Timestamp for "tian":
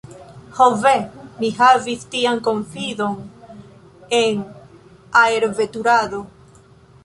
2.15-2.41